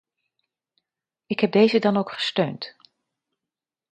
Ik 1.25 1.39
heb 1.39 1.51
deze 1.51 1.79
dan 1.79 1.97
ook 1.97 2.11
gesteund. 2.11 2.75